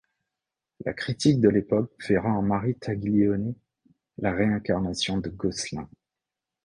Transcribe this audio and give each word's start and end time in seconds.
La 0.83 0.93
critique 0.93 1.39
de 1.41 1.47
l'époque 1.49 1.91
verra 2.09 2.31
en 2.31 2.41
Marie 2.41 2.73
Taglioni 2.73 3.55
la 4.17 4.33
réincarnation 4.33 5.19
de 5.19 5.29
Gosselin. 5.29 5.87